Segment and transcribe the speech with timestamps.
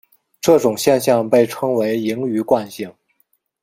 [0.41, 2.91] 这种现象被称为盈余惯性。